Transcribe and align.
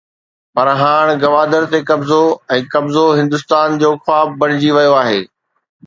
پر 0.53 0.67
هاڻ 0.79 1.05
گوادر 1.23 1.63
تي 1.71 1.79
قبضو 1.89 2.19
۽ 2.57 2.63
قبضو 2.73 3.05
هندستان 3.21 3.69
جو 3.85 3.89
خواب 4.03 4.29
بڻجي 4.43 4.71
ويو 4.79 4.93
آهي. 5.05 5.21